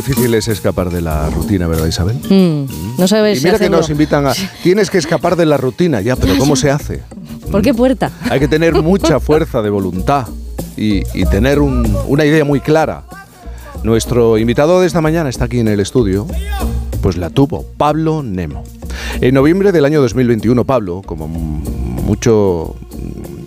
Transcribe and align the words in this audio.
Difícil 0.00 0.32
es 0.32 0.48
escapar 0.48 0.88
de 0.88 1.02
la 1.02 1.28
rutina, 1.28 1.66
¿verdad, 1.66 1.86
Isabel? 1.86 2.16
Mm, 2.30 2.98
no 2.98 3.06
sabes 3.06 3.38
Y 3.42 3.44
mira 3.44 3.58
que 3.58 3.68
nos 3.68 3.90
invitan 3.90 4.26
a... 4.26 4.32
Tienes 4.62 4.88
que 4.88 4.96
escapar 4.96 5.36
de 5.36 5.44
la 5.44 5.58
rutina, 5.58 6.00
ya, 6.00 6.16
pero 6.16 6.38
¿cómo 6.38 6.56
se 6.56 6.70
hace? 6.70 7.02
¿Por 7.50 7.60
qué 7.60 7.74
puerta? 7.74 8.10
Hay 8.30 8.40
que 8.40 8.48
tener 8.48 8.72
mucha 8.82 9.20
fuerza 9.20 9.60
de 9.60 9.68
voluntad 9.68 10.26
y, 10.74 11.02
y 11.12 11.26
tener 11.26 11.58
un- 11.58 11.94
una 12.06 12.24
idea 12.24 12.46
muy 12.46 12.60
clara. 12.60 13.02
Nuestro 13.82 14.38
invitado 14.38 14.80
de 14.80 14.86
esta 14.86 15.02
mañana 15.02 15.28
está 15.28 15.44
aquí 15.44 15.58
en 15.58 15.68
el 15.68 15.80
estudio, 15.80 16.26
pues 17.02 17.18
la 17.18 17.28
tuvo, 17.28 17.66
Pablo 17.76 18.22
Nemo. 18.22 18.64
En 19.20 19.34
noviembre 19.34 19.70
del 19.70 19.84
año 19.84 20.00
2021, 20.00 20.64
Pablo, 20.64 21.02
como 21.04 21.28
mucho, 21.28 22.74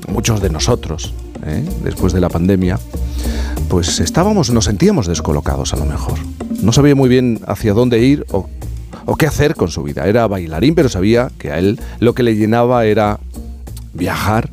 muchos 0.07 0.39
de 0.39 0.51
nosotros, 0.51 1.13
¿eh? 1.47 1.63
después 1.83 2.13
de 2.13 2.21
la 2.21 2.29
pandemia, 2.29 2.79
pues 3.69 3.99
estábamos, 3.99 4.51
nos 4.51 4.65
sentíamos 4.65 5.07
descolocados 5.07 5.73
a 5.73 5.77
lo 5.77 5.85
mejor. 5.85 6.19
No 6.63 6.71
sabía 6.71 6.95
muy 6.95 7.09
bien 7.09 7.41
hacia 7.45 7.73
dónde 7.73 7.99
ir 7.99 8.25
o, 8.31 8.47
qué 9.17 9.27
hacer 9.27 9.53
con 9.53 9.69
su 9.69 9.83
vida. 9.83 10.07
Era 10.07 10.27
bailarín, 10.27 10.75
pero 10.75 10.87
sabía 10.87 11.29
que 11.37 11.51
a 11.51 11.59
él 11.59 11.77
lo 11.99 12.15
que 12.15 12.23
le 12.23 12.37
llenaba 12.37 12.85
era 12.85 13.19
viajar 13.93 14.49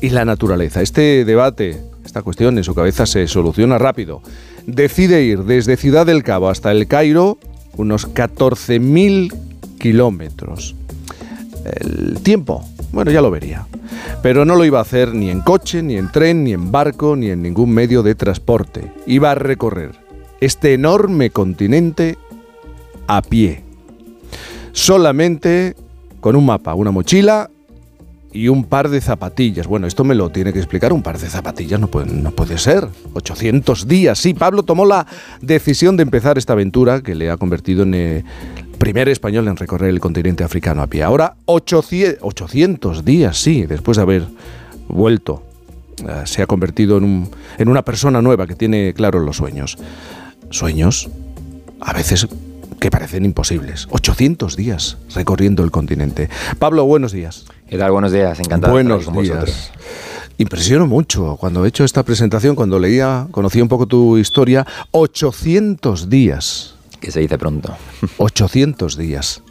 y 0.00 0.10
la 0.10 0.24
naturaleza. 0.24 0.82
Este 0.82 1.24
debate, 1.24 1.80
esta 2.04 2.22
cuestión 2.22 2.58
en 2.58 2.64
su 2.64 2.74
cabeza 2.74 3.06
se 3.06 3.28
soluciona 3.28 3.78
rápido. 3.78 4.20
Decide 4.66 5.22
ir 5.22 5.44
desde 5.44 5.76
Ciudad 5.76 6.06
del 6.06 6.24
Cabo 6.24 6.48
hasta 6.48 6.72
el 6.72 6.88
Cairo 6.88 7.38
unos 7.76 8.12
14.000 8.12 9.32
kilómetros. 9.78 10.74
El 11.64 12.18
tiempo, 12.24 12.64
bueno, 12.90 13.12
ya 13.12 13.20
lo 13.20 13.30
vería. 13.30 13.68
Pero 14.22 14.44
no 14.44 14.56
lo 14.56 14.64
iba 14.64 14.80
a 14.80 14.82
hacer 14.82 15.14
ni 15.14 15.30
en 15.30 15.40
coche, 15.40 15.84
ni 15.84 15.96
en 15.96 16.10
tren, 16.10 16.42
ni 16.42 16.52
en 16.52 16.72
barco, 16.72 17.14
ni 17.14 17.30
en 17.30 17.42
ningún 17.42 17.70
medio 17.70 18.02
de 18.02 18.16
transporte. 18.16 18.90
Iba 19.06 19.30
a 19.30 19.34
recorrer 19.36 20.01
este 20.42 20.74
enorme 20.74 21.30
continente 21.30 22.18
a 23.06 23.22
pie. 23.22 23.62
Solamente 24.72 25.76
con 26.18 26.34
un 26.34 26.44
mapa, 26.44 26.74
una 26.74 26.90
mochila 26.90 27.48
y 28.32 28.48
un 28.48 28.64
par 28.64 28.88
de 28.88 29.00
zapatillas. 29.00 29.68
Bueno, 29.68 29.86
esto 29.86 30.02
me 30.02 30.16
lo 30.16 30.30
tiene 30.30 30.52
que 30.52 30.58
explicar. 30.58 30.92
Un 30.92 31.04
par 31.04 31.16
de 31.20 31.28
zapatillas 31.28 31.78
no 31.78 31.86
puede, 31.86 32.58
ser. 32.58 32.88
800 33.12 33.86
días. 33.86 34.18
Sí, 34.18 34.34
Pablo 34.34 34.64
tomó 34.64 34.84
la 34.84 35.06
decisión 35.40 35.96
de 35.96 36.02
empezar 36.02 36.38
esta 36.38 36.54
aventura 36.54 37.02
que 37.02 37.14
le 37.14 37.30
ha 37.30 37.36
convertido 37.36 37.84
en 37.84 37.94
el 37.94 38.24
primer 38.78 39.08
español 39.08 39.46
en 39.46 39.56
recorrer 39.56 39.90
el 39.90 40.00
continente 40.00 40.42
africano 40.42 40.82
a 40.82 40.88
pie. 40.88 41.04
Ahora 41.04 41.36
800, 41.44 42.18
800 42.20 43.04
días, 43.04 43.40
sí, 43.40 43.64
después 43.66 43.96
de 43.96 44.02
haber 44.02 44.24
vuelto. 44.88 45.44
eh, 46.00 46.22
se 46.24 46.42
ha 46.42 46.48
convertido 46.48 46.98
en, 46.98 47.28
en 47.58 47.68
una 47.68 47.82
persona 47.82 48.20
nueva 48.20 48.48
que 48.48 48.56
tiene 48.56 48.92
claros 48.92 49.22
los 49.24 49.36
sueños. 49.36 49.78
Sueños 50.52 51.08
a 51.80 51.92
veces 51.92 52.28
que 52.78 52.90
parecen 52.90 53.24
imposibles. 53.24 53.86
800 53.90 54.56
días 54.56 54.98
recorriendo 55.14 55.64
el 55.64 55.70
continente. 55.70 56.28
Pablo, 56.58 56.84
buenos 56.84 57.12
días. 57.12 57.46
¿Qué 57.68 57.78
tal? 57.78 57.90
Buenos 57.92 58.12
días, 58.12 58.38
encantado 58.38 58.72
Buenos 58.72 58.98
de 58.98 59.04
estar 59.04 59.12
aquí 59.12 59.16
con 59.16 59.24
días. 59.24 59.40
vosotros. 59.40 59.72
Impresionó 60.38 60.86
mucho 60.86 61.36
cuando 61.38 61.64
he 61.64 61.68
hecho 61.68 61.84
esta 61.84 62.02
presentación, 62.02 62.54
cuando 62.54 62.78
leía, 62.78 63.28
conocía 63.30 63.62
un 63.62 63.68
poco 63.68 63.86
tu 63.86 64.18
historia. 64.18 64.66
800 64.90 66.10
días. 66.10 66.74
Que 67.00 67.10
se 67.10 67.20
dice 67.20 67.38
pronto. 67.38 67.74
800 68.18 68.96
días. 68.96 69.42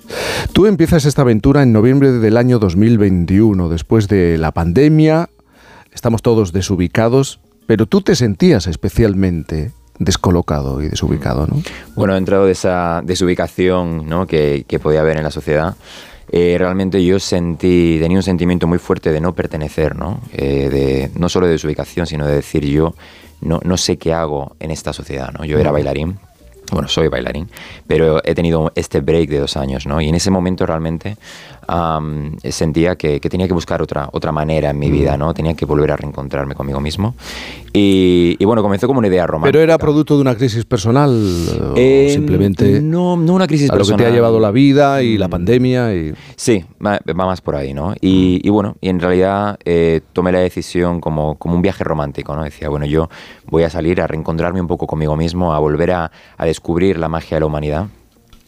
Tú 0.53 0.65
empiezas 0.65 1.05
esta 1.05 1.21
aventura 1.21 1.63
en 1.63 1.73
noviembre 1.73 2.11
del 2.11 2.37
año 2.37 2.59
2021, 2.59 3.69
después 3.69 4.07
de 4.07 4.37
la 4.37 4.51
pandemia. 4.51 5.29
Estamos 5.93 6.21
todos 6.21 6.53
desubicados, 6.53 7.39
pero 7.65 7.85
tú 7.85 8.01
te 8.01 8.15
sentías 8.15 8.67
especialmente 8.67 9.71
descolocado 10.03 10.81
y 10.81 10.89
desubicado, 10.89 11.45
¿no? 11.47 11.61
Bueno, 11.95 12.15
dentro 12.15 12.45
de 12.45 12.51
esa 12.51 13.01
desubicación 13.03 14.07
¿no? 14.07 14.25
que, 14.25 14.65
que 14.67 14.79
podía 14.79 15.01
haber 15.01 15.17
en 15.17 15.23
la 15.23 15.31
sociedad, 15.31 15.75
eh, 16.31 16.55
realmente 16.57 17.03
yo 17.05 17.19
sentí, 17.19 17.99
tenía 18.01 18.17
un 18.17 18.23
sentimiento 18.23 18.65
muy 18.65 18.79
fuerte 18.79 19.11
de 19.11 19.21
no 19.21 19.35
pertenecer, 19.35 19.95
¿no? 19.95 20.21
Eh, 20.33 20.69
de, 20.69 21.11
no 21.19 21.29
solo 21.29 21.45
de 21.45 21.53
desubicación, 21.53 22.07
sino 22.07 22.25
de 22.25 22.35
decir 22.35 22.65
yo 22.65 22.95
no, 23.41 23.59
no 23.63 23.77
sé 23.77 23.97
qué 23.97 24.13
hago 24.13 24.55
en 24.59 24.71
esta 24.71 24.93
sociedad, 24.93 25.31
¿no? 25.37 25.45
Yo 25.45 25.59
era 25.59 25.71
bailarín, 25.71 26.19
bueno, 26.71 26.87
soy 26.87 27.09
bailarín, 27.09 27.49
pero 27.85 28.21
he 28.23 28.33
tenido 28.33 28.71
este 28.75 29.01
break 29.01 29.29
de 29.29 29.39
dos 29.39 29.57
años, 29.57 29.85
¿no? 29.85 29.99
Y 29.99 30.07
en 30.07 30.15
ese 30.15 30.31
momento 30.31 30.65
realmente 30.65 31.17
sentía 32.49 32.95
que, 32.95 33.19
que 33.19 33.29
tenía 33.29 33.47
que 33.47 33.53
buscar 33.53 33.81
otra, 33.81 34.09
otra 34.11 34.31
manera 34.31 34.69
en 34.71 34.79
mi 34.79 34.89
vida, 34.91 35.17
¿no? 35.17 35.33
Tenía 35.33 35.53
que 35.53 35.65
volver 35.65 35.91
a 35.91 35.95
reencontrarme 35.97 36.55
conmigo 36.55 36.79
mismo. 36.79 37.15
Y, 37.73 38.35
y 38.37 38.45
bueno, 38.45 38.61
comenzó 38.61 38.87
como 38.87 38.99
una 38.99 39.07
idea 39.07 39.25
romántica. 39.25 39.51
Pero 39.53 39.63
era 39.63 39.77
producto 39.77 40.15
de 40.15 40.21
una 40.21 40.35
crisis 40.35 40.65
personal 40.65 41.09
o 41.09 41.73
Eh, 41.77 42.09
simplemente 42.11 42.81
No, 42.81 43.15
no 43.15 43.33
una 43.33 43.47
crisis 43.47 43.69
a 43.69 43.75
lo 43.75 43.79
que 43.83 43.87
te 43.87 43.93
ha 43.93 43.97
personal. 43.97 44.13
llevado 44.13 44.39
la 44.41 44.51
vida 44.51 45.01
y 45.03 45.17
la 45.17 45.27
Mm. 45.27 45.31
pandemia 45.31 45.95
y 45.95 46.13
Sí, 46.35 46.65
va, 46.85 46.99
va 47.09 47.25
más 47.25 47.39
por 47.41 47.55
ahí, 47.55 47.73
¿no? 47.73 47.93
Y, 48.01 48.41
y 48.43 48.49
bueno, 48.49 48.75
y 48.81 48.89
en 48.89 48.99
realidad 48.99 49.57
eh, 49.63 50.01
tomé 50.11 50.31
la 50.33 50.39
decisión 50.39 50.99
como, 50.99 51.35
como 51.35 51.55
un 51.55 51.61
viaje 51.61 51.83
romántico, 51.85 52.35
¿no? 52.35 52.43
Decía, 52.43 52.67
bueno, 52.67 52.85
yo 52.85 53.09
voy 53.49 53.63
a 53.63 53.69
salir 53.69 54.01
a 54.01 54.07
reencontrarme 54.07 54.59
un 54.59 54.67
poco 54.67 54.85
conmigo 54.87 55.15
mismo, 55.15 55.53
a 55.53 55.59
volver 55.59 55.91
a, 55.91 56.11
a 56.37 56.45
descubrir 56.45 56.97
la 56.99 57.07
magia 57.07 57.37
de 57.37 57.39
la 57.41 57.45
humanidad. 57.45 57.87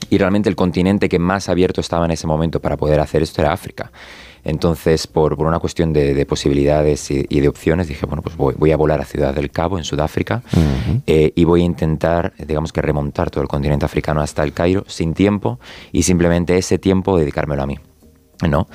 Y 0.09 0.17
realmente 0.17 0.49
el 0.49 0.55
continente 0.55 1.09
que 1.09 1.19
más 1.19 1.49
abierto 1.49 1.81
estaba 1.81 2.05
en 2.05 2.11
ese 2.11 2.27
momento 2.27 2.59
para 2.59 2.77
poder 2.77 2.99
hacer 2.99 3.23
esto 3.23 3.41
era 3.41 3.53
África. 3.53 3.91
Entonces, 4.45 5.07
por, 5.07 5.37
por 5.37 5.47
una 5.47 5.59
cuestión 5.59 5.93
de, 5.93 6.13
de 6.13 6.25
posibilidades 6.25 7.09
y, 7.11 7.25
y 7.29 7.39
de 7.39 7.47
opciones, 7.47 7.87
dije, 7.87 8.05
bueno, 8.05 8.21
pues 8.21 8.35
voy, 8.35 8.55
voy 8.57 8.71
a 8.71 8.77
volar 8.77 8.99
a 8.99 9.05
Ciudad 9.05 9.33
del 9.33 9.51
Cabo, 9.51 9.77
en 9.77 9.85
Sudáfrica, 9.85 10.43
eh, 11.07 11.31
y 11.33 11.45
voy 11.45 11.61
a 11.61 11.65
intentar, 11.65 12.33
digamos 12.37 12.73
que 12.73 12.81
remontar 12.81 13.29
todo 13.31 13.41
el 13.41 13.47
continente 13.47 13.85
africano 13.85 14.21
hasta 14.21 14.43
el 14.43 14.51
Cairo, 14.51 14.83
sin 14.87 15.13
tiempo, 15.13 15.59
y 15.93 16.03
simplemente 16.03 16.57
ese 16.57 16.77
tiempo 16.77 17.17
dedicármelo 17.17 17.63
a 17.63 17.67
mí. 17.67 17.79
¿no? 18.49 18.67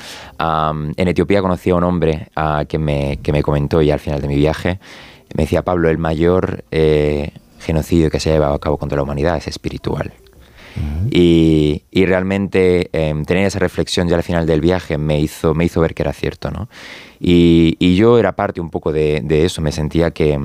En 0.96 1.08
Etiopía 1.08 1.42
conocí 1.42 1.68
a 1.68 1.74
un 1.74 1.84
hombre 1.84 2.28
ah, 2.34 2.64
que, 2.66 2.78
me, 2.78 3.18
que 3.18 3.32
me 3.32 3.42
comentó 3.42 3.82
ya 3.82 3.94
al 3.94 4.00
final 4.00 4.22
de 4.22 4.28
mi 4.28 4.36
viaje, 4.36 4.78
me 5.36 5.42
decía, 5.42 5.62
Pablo, 5.62 5.90
el 5.90 5.98
mayor 5.98 6.64
eh, 6.70 7.32
genocidio 7.60 8.10
que 8.10 8.18
se 8.20 8.30
ha 8.30 8.32
llevado 8.32 8.54
a 8.54 8.58
cabo 8.58 8.78
contra 8.78 8.96
la 8.96 9.02
humanidad 9.02 9.36
es 9.36 9.48
espiritual. 9.48 10.14
Y, 11.10 11.84
y 11.90 12.06
realmente 12.06 12.90
em, 12.92 13.24
tener 13.24 13.46
esa 13.46 13.58
reflexión 13.58 14.08
ya 14.08 14.16
al 14.16 14.22
final 14.22 14.46
del 14.46 14.60
viaje 14.60 14.98
me 14.98 15.20
hizo, 15.20 15.54
me 15.54 15.64
hizo 15.64 15.80
ver 15.80 15.94
que 15.94 16.02
era 16.02 16.12
cierto, 16.12 16.50
¿no? 16.50 16.68
Y, 17.18 17.76
y 17.78 17.96
yo 17.96 18.18
era 18.18 18.36
parte 18.36 18.60
un 18.60 18.70
poco 18.70 18.92
de, 18.92 19.20
de 19.24 19.44
eso, 19.44 19.62
me 19.62 19.72
sentía 19.72 20.10
que, 20.10 20.38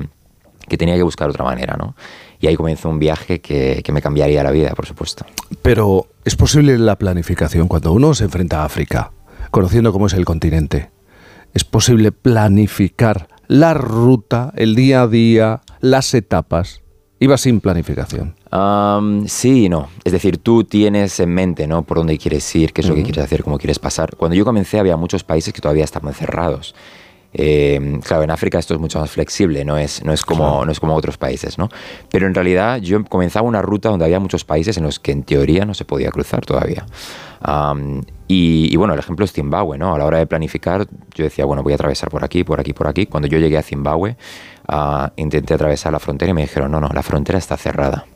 que 0.68 0.76
tenía 0.76 0.96
que 0.96 1.02
buscar 1.02 1.28
otra 1.28 1.44
manera, 1.44 1.76
¿no? 1.76 1.94
Y 2.40 2.46
ahí 2.46 2.56
comenzó 2.56 2.88
un 2.88 2.98
viaje 2.98 3.40
que, 3.40 3.82
que 3.84 3.92
me 3.92 4.02
cambiaría 4.02 4.42
la 4.42 4.50
vida, 4.50 4.70
por 4.74 4.86
supuesto. 4.86 5.24
Pero 5.62 6.08
es 6.24 6.36
posible 6.36 6.78
la 6.78 6.96
planificación 6.96 7.68
cuando 7.68 7.92
uno 7.92 8.14
se 8.14 8.24
enfrenta 8.24 8.62
a 8.62 8.64
África, 8.64 9.12
conociendo 9.50 9.92
cómo 9.92 10.06
es 10.06 10.14
el 10.14 10.24
continente. 10.24 10.90
Es 11.52 11.64
posible 11.64 12.10
planificar 12.10 13.28
la 13.46 13.74
ruta, 13.74 14.52
el 14.56 14.74
día 14.74 15.02
a 15.02 15.08
día, 15.08 15.60
las 15.80 16.14
etapas. 16.14 16.82
Iba 17.20 17.38
sin 17.38 17.60
planificación. 17.60 18.34
Am, 18.56 19.26
sí 19.26 19.64
y 19.64 19.68
no. 19.68 19.88
Es 20.04 20.12
decir, 20.12 20.38
tú 20.38 20.62
tienes 20.62 21.18
en 21.18 21.34
mente, 21.34 21.66
¿no? 21.66 21.82
Por 21.82 21.96
dónde 21.96 22.16
quieres 22.18 22.54
ir, 22.54 22.72
qué 22.72 22.82
es 22.82 22.88
lo 22.88 22.94
que 22.94 23.02
quieres 23.02 23.24
hacer, 23.24 23.42
cómo 23.42 23.58
quieres 23.58 23.80
pasar. 23.80 24.14
Cuando 24.14 24.36
yo 24.36 24.44
comencé 24.44 24.78
había 24.78 24.96
muchos 24.96 25.24
países 25.24 25.52
que 25.52 25.60
todavía 25.60 25.82
estaban 25.82 26.14
cerrados. 26.14 26.72
Eh, 27.32 27.98
claro, 28.04 28.22
en 28.22 28.30
África 28.30 28.60
esto 28.60 28.74
es 28.74 28.78
mucho 28.78 29.00
más 29.00 29.10
flexible, 29.10 29.64
no 29.64 29.76
es, 29.76 30.04
no, 30.04 30.12
es 30.12 30.24
como, 30.24 30.64
no 30.64 30.70
es 30.70 30.78
como 30.78 30.94
otros 30.94 31.18
países, 31.18 31.58
¿no? 31.58 31.68
Pero 32.12 32.28
en 32.28 32.34
realidad 32.34 32.78
yo 32.78 33.04
comenzaba 33.04 33.48
una 33.48 33.60
ruta 33.60 33.88
donde 33.88 34.04
había 34.04 34.20
muchos 34.20 34.44
países 34.44 34.76
en 34.76 34.84
los 34.84 35.00
que 35.00 35.10
en 35.10 35.24
teoría 35.24 35.64
no 35.64 35.74
se 35.74 35.84
podía 35.84 36.12
cruzar 36.12 36.46
todavía. 36.46 36.86
Am, 37.40 38.02
y, 38.28 38.72
y 38.72 38.76
bueno, 38.76 38.94
el 38.94 39.00
ejemplo 39.00 39.24
es 39.24 39.32
Zimbabue, 39.32 39.78
¿no? 39.78 39.96
A 39.96 39.98
la 39.98 40.04
hora 40.04 40.18
de 40.18 40.28
planificar, 40.28 40.86
yo 41.12 41.24
decía, 41.24 41.44
bueno, 41.44 41.64
voy 41.64 41.72
a 41.72 41.74
atravesar 41.74 42.08
por 42.08 42.24
aquí, 42.24 42.44
por 42.44 42.60
aquí, 42.60 42.72
por 42.72 42.86
aquí. 42.86 43.06
Cuando 43.06 43.26
yo 43.26 43.38
llegué 43.38 43.58
a 43.58 43.62
Zimbabue, 43.62 44.16
ah, 44.68 45.12
intenté 45.16 45.54
atravesar 45.54 45.92
la 45.92 45.98
frontera 45.98 46.30
y 46.30 46.34
me 46.34 46.42
dijeron, 46.42 46.70
no, 46.70 46.78
no, 46.78 46.88
la 46.94 47.02
frontera 47.02 47.40
está 47.40 47.56
cerrada 47.56 48.06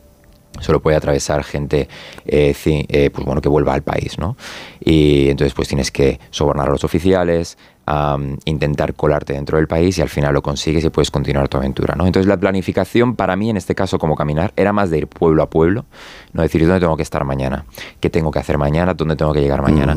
solo 0.60 0.80
puede 0.80 0.96
atravesar 0.96 1.44
gente 1.44 1.88
eh, 2.26 2.54
eh, 2.64 3.10
pues 3.10 3.24
bueno, 3.24 3.40
que 3.40 3.48
vuelva 3.48 3.74
al 3.74 3.82
país, 3.82 4.18
¿no? 4.18 4.36
Y 4.80 5.28
entonces 5.28 5.54
pues 5.54 5.68
tienes 5.68 5.90
que 5.90 6.20
sobornar 6.30 6.68
a 6.68 6.72
los 6.72 6.84
oficiales, 6.84 7.58
am, 7.86 8.38
intentar 8.44 8.94
colarte 8.94 9.32
dentro 9.32 9.58
del 9.58 9.68
país 9.68 9.98
y 9.98 10.02
al 10.02 10.08
final 10.08 10.34
lo 10.34 10.42
consigues 10.42 10.84
y 10.84 10.90
puedes 10.90 11.10
continuar 11.10 11.48
tu 11.48 11.58
aventura, 11.58 11.94
¿no? 11.94 12.06
Entonces 12.06 12.28
la 12.28 12.36
planificación 12.36 13.16
para 13.16 13.36
mí 13.36 13.50
en 13.50 13.56
este 13.56 13.74
caso 13.74 13.98
como 13.98 14.16
caminar 14.16 14.52
era 14.56 14.72
más 14.72 14.90
de 14.90 14.98
ir 14.98 15.06
pueblo 15.06 15.42
a 15.42 15.50
pueblo, 15.50 15.84
no 16.32 16.42
decir 16.42 16.62
dónde 16.62 16.80
tengo 16.80 16.96
que 16.96 17.02
estar 17.02 17.24
mañana, 17.24 17.64
qué 18.00 18.10
tengo 18.10 18.30
que 18.30 18.38
hacer 18.38 18.58
mañana, 18.58 18.94
dónde 18.94 19.16
tengo 19.16 19.32
que 19.32 19.40
llegar 19.40 19.62
mañana. 19.62 19.96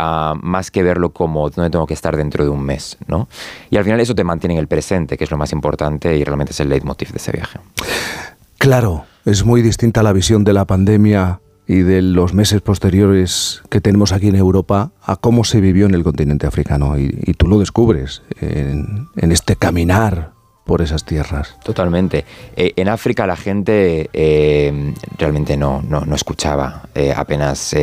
Ah, 0.00 0.34
más 0.40 0.70
que 0.70 0.84
verlo 0.84 1.10
como 1.10 1.50
dónde 1.50 1.70
tengo 1.70 1.84
que 1.84 1.94
estar 1.94 2.16
dentro 2.16 2.44
de 2.44 2.50
un 2.50 2.62
mes, 2.62 2.96
¿no? 3.08 3.26
Y 3.68 3.78
al 3.78 3.84
final 3.84 3.98
eso 3.98 4.14
te 4.14 4.22
mantiene 4.22 4.54
en 4.54 4.60
el 4.60 4.68
presente, 4.68 5.16
que 5.16 5.24
es 5.24 5.30
lo 5.32 5.36
más 5.36 5.50
importante 5.50 6.16
y 6.16 6.22
realmente 6.22 6.52
es 6.52 6.60
el 6.60 6.68
leitmotiv 6.68 7.10
de 7.10 7.16
ese 7.16 7.32
viaje. 7.32 7.58
Claro, 8.58 9.06
es 9.28 9.44
muy 9.44 9.60
distinta 9.62 10.02
la 10.02 10.12
visión 10.12 10.42
de 10.44 10.54
la 10.54 10.64
pandemia 10.64 11.40
y 11.66 11.80
de 11.80 12.00
los 12.00 12.32
meses 12.32 12.62
posteriores 12.62 13.62
que 13.68 13.82
tenemos 13.82 14.12
aquí 14.12 14.28
en 14.28 14.36
Europa 14.36 14.92
a 15.02 15.16
cómo 15.16 15.44
se 15.44 15.60
vivió 15.60 15.84
en 15.84 15.94
el 15.94 16.02
continente 16.02 16.46
africano. 16.46 16.98
Y, 16.98 17.14
y 17.26 17.34
tú 17.34 17.46
lo 17.46 17.58
descubres 17.58 18.22
en, 18.40 19.08
en 19.16 19.32
este 19.32 19.54
caminar 19.54 20.32
por 20.68 20.82
esas 20.82 21.02
tierras. 21.02 21.56
Totalmente. 21.64 22.26
Eh, 22.54 22.74
en 22.76 22.90
África 22.90 23.26
la 23.26 23.36
gente 23.36 24.10
eh, 24.12 24.92
realmente 25.16 25.56
no, 25.56 25.80
no, 25.80 26.14
escuchaba 26.14 26.82
eh, 26.94 27.14
apenas 27.16 27.74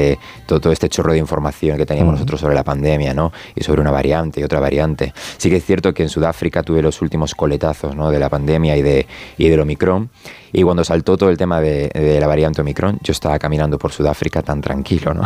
todo, 0.45 0.71
este 0.71 0.87
chorro 0.87 1.13
de 1.13 1.17
información 1.17 1.77
que 1.77 1.85
teníamos 1.87 2.13
nosotros 2.13 2.39
sobre 2.39 2.53
la 2.53 2.63
pandemia 2.63 3.15
¿no? 3.15 3.33
y 3.55 3.63
sobre 3.63 3.81
una 3.81 3.89
variante 3.89 4.39
y 4.39 4.43
otra 4.43 4.59
variante. 4.59 5.15
Sí 5.37 5.49
que 5.49 5.55
es 5.55 5.65
cierto 5.65 5.95
que 5.95 6.03
en 6.03 6.09
Sudáfrica 6.09 6.61
tuve 6.61 6.83
los 6.83 7.01
últimos 7.01 7.33
coletazos 7.33 7.95
¿no? 7.95 8.11
de 8.11 8.19
la 8.19 8.29
pandemia 8.29 8.77
y, 8.77 8.83
de, 8.83 9.07
y 9.39 9.49
del 9.49 9.61
Omicron 9.61 10.11
y 10.55 10.63
cuando 10.63 10.85
saltó 10.85 11.17
todo 11.17 11.29
el 11.29 11.37
tema 11.37 11.59
de, 11.59 12.17
la 12.17 12.27
variante 12.27 12.61
Omicron, 12.61 12.97
yo 13.03 13.11
estaba 13.11 13.37
caminando 13.37 13.77
por 13.77 13.91
Sudáfrica 13.91 14.41
tan 14.41 14.61
tranquilo, 14.61 15.13
¿no? 15.13 15.23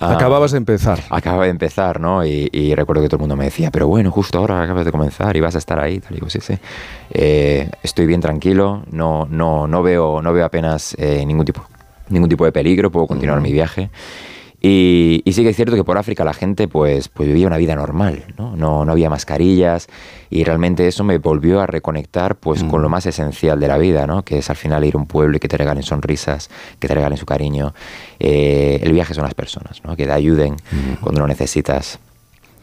Ah, 0.00 0.12
Acababas 0.16 0.50
de 0.50 0.58
empezar. 0.58 0.98
Acababa 1.10 1.44
de 1.44 1.50
empezar, 1.50 2.00
¿no? 2.00 2.26
Y, 2.26 2.74
recuerdo 2.74 3.02
que 3.02 3.08
todo 3.08 3.18
el 3.18 3.20
mundo 3.20 3.36
me 3.36 3.44
decía, 3.44 3.70
pero 3.70 3.86
bueno, 3.86 4.10
justo 4.10 4.38
ahora 4.38 4.60
acabas 4.60 4.84
de 4.84 4.90
comenzar 4.90 5.36
y 5.36 5.40
vas 5.40 5.54
a 5.54 5.58
estar 5.58 5.78
ahí. 5.78 6.00
Tal. 6.00 6.10
Y 6.10 6.14
digo, 6.16 6.28
sí, 6.28 6.40
sí. 6.40 6.58
Eh, 7.10 7.70
estoy 7.82 8.06
bien 8.06 8.20
tranquilo, 8.20 8.84
no, 8.90 9.26
no, 9.30 9.66
no, 9.66 9.82
veo, 9.82 10.22
no 10.22 10.32
veo 10.32 10.44
apenas 10.44 10.94
eh, 10.98 11.24
ningún, 11.26 11.44
tipo, 11.44 11.64
ningún 12.08 12.28
tipo 12.28 12.44
de 12.44 12.52
peligro, 12.52 12.90
puedo 12.90 13.06
continuar 13.06 13.40
mi 13.40 13.52
viaje. 13.52 13.90
Y, 14.64 15.24
sí 15.32 15.42
que 15.42 15.48
es 15.48 15.56
cierto 15.56 15.74
que 15.74 15.82
por 15.82 15.98
África 15.98 16.24
la 16.24 16.34
gente 16.34 16.68
pues, 16.68 17.08
pues 17.08 17.26
vivía 17.26 17.48
una 17.48 17.56
vida 17.56 17.74
normal, 17.74 18.26
¿no? 18.38 18.54
No, 18.54 18.84
no 18.84 18.92
había 18.92 19.10
mascarillas 19.10 19.88
y 20.30 20.44
realmente 20.44 20.86
eso 20.86 21.02
me 21.02 21.18
volvió 21.18 21.60
a 21.60 21.66
reconectar 21.66 22.36
pues 22.36 22.62
con 22.62 22.80
lo 22.80 22.88
más 22.88 23.04
esencial 23.06 23.58
de 23.58 23.66
la 23.66 23.76
vida, 23.76 24.06
¿no? 24.06 24.24
Que 24.24 24.38
es 24.38 24.50
al 24.50 24.56
final 24.56 24.84
ir 24.84 24.94
a 24.94 24.98
un 24.98 25.06
pueblo 25.06 25.36
y 25.36 25.40
que 25.40 25.48
te 25.48 25.56
regalen 25.56 25.82
sonrisas, 25.82 26.48
que 26.78 26.86
te 26.86 26.94
regalen 26.94 27.18
su 27.18 27.26
cariño. 27.26 27.74
Eh, 28.20 28.78
el 28.84 28.92
viaje 28.92 29.14
son 29.14 29.24
las 29.24 29.34
personas, 29.34 29.82
¿no? 29.82 29.96
Que 29.96 30.06
te 30.06 30.12
ayuden 30.12 30.54
mm. 30.54 31.00
cuando 31.00 31.22
lo 31.22 31.26
necesitas. 31.26 31.98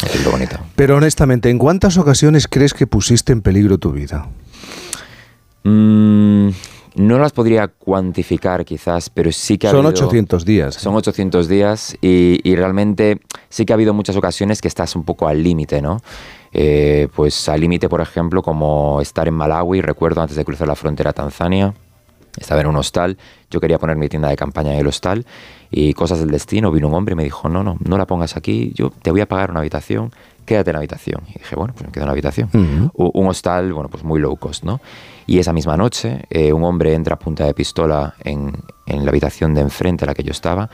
Es 0.06 0.24
lo 0.24 0.32
bonito. 0.32 0.58
Pero 0.76 0.98
honestamente, 0.98 1.50
¿en 1.50 1.58
cuántas 1.58 1.98
ocasiones 1.98 2.48
crees 2.48 2.74
que 2.74 2.88
pusiste 2.88 3.34
en 3.34 3.42
peligro 3.42 3.78
tu 3.78 3.92
vida? 3.92 4.30
Mmm 5.64 6.50
no 7.00 7.18
las 7.18 7.32
podría 7.32 7.68
cuantificar 7.68 8.66
quizás, 8.66 9.10
pero 9.10 9.32
sí 9.32 9.58
que 9.58 9.68
ha 9.68 9.72
Son 9.72 9.86
800 9.86 10.44
días. 10.44 10.76
Son 10.76 10.96
800 10.96 11.48
días 11.48 11.98
y, 12.02 12.56
realmente 12.56 13.22
sí 13.48 13.66
que 13.66 13.74
ha 13.74 13.76
habido 13.76 13.94
muchas 13.94 14.16
ocasiones 14.18 14.62
que 14.62 14.68
estás 14.68 14.96
un 14.96 15.04
poco 15.04 15.28
al 15.28 15.42
límite, 15.42 15.82
¿no? 15.82 16.02
Eh, 16.52 17.08
pues 17.16 17.48
al 17.48 17.62
límite, 17.62 17.88
por 17.88 18.02
ejemplo, 18.02 18.42
como 18.42 19.00
estar 19.02 19.28
en 19.28 19.34
Malawi, 19.34 19.82
recuerdo 19.82 20.22
antes 20.22 20.36
de 20.36 20.44
cruzar 20.44 20.68
la 20.68 20.76
frontera 20.76 21.12
a 21.12 21.14
Tanzania, 21.14 21.74
estaba 22.40 22.62
en 22.62 22.68
un 22.68 22.76
hostal, 22.78 23.18
yo 23.50 23.60
quería 23.60 23.78
poner 23.78 23.98
mi 23.98 24.10
tienda 24.10 24.30
de 24.30 24.36
campaña 24.36 24.74
en 24.74 24.80
el 24.80 24.88
hostal 24.88 25.26
y 25.72 25.94
cosas 25.94 26.20
del 26.20 26.32
destino, 26.32 26.72
vino 26.72 26.88
un 26.88 26.94
hombre 26.94 27.14
y 27.14 27.16
me 27.16 27.24
dijo, 27.24 27.50
no, 27.50 27.64
no, 27.64 27.78
no 27.80 27.98
la 27.98 28.06
pongas 28.06 28.38
aquí, 28.38 28.72
yo 28.76 28.90
te 28.90 29.12
voy 29.12 29.22
a 29.22 29.28
pagar 29.28 29.52
una 29.52 29.60
habitación, 29.60 30.12
quédate 30.46 30.72
en 30.72 30.74
la 30.74 30.80
habitación. 30.80 31.22
Y 31.30 31.40
dije, 31.40 31.56
bueno, 31.56 31.74
pues 31.74 31.86
me 31.86 31.92
quedo 31.92 32.04
en 32.04 32.08
la 32.08 32.14
habitación. 32.14 32.50
Un 32.96 33.28
hostal, 33.28 33.72
bueno, 33.72 33.90
pues 33.90 34.04
muy 34.04 34.20
low 34.20 34.36
cost, 34.38 34.64
¿no? 34.64 34.82
Y 35.28 35.38
esa 35.38 35.54
misma 35.54 35.78
noche, 35.78 36.26
eh, 36.32 36.52
un 36.52 36.64
hombre 36.64 36.96
entra 36.96 37.16
a 37.16 37.20
punta 37.20 37.46
de 37.46 37.54
pistola 37.54 38.16
en, 38.24 38.54
en, 38.88 39.06
la 39.06 39.12
habitación 39.12 39.54
de 39.54 39.62
enfrente 39.62 40.06
a 40.06 40.08
la 40.08 40.16
que 40.16 40.24
yo 40.24 40.32
estaba 40.32 40.70